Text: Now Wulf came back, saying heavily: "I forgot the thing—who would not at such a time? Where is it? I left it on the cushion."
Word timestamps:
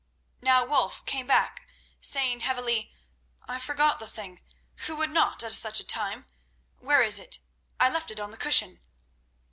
Now 0.41 0.65
Wulf 0.65 1.05
came 1.05 1.27
back, 1.27 1.69
saying 1.99 2.39
heavily: 2.39 2.91
"I 3.47 3.59
forgot 3.59 3.99
the 3.99 4.07
thing—who 4.07 4.95
would 4.95 5.11
not 5.11 5.43
at 5.43 5.53
such 5.53 5.79
a 5.79 5.83
time? 5.83 6.25
Where 6.79 7.03
is 7.03 7.19
it? 7.19 7.37
I 7.79 7.91
left 7.91 8.09
it 8.09 8.19
on 8.19 8.31
the 8.31 8.37
cushion." 8.37 8.79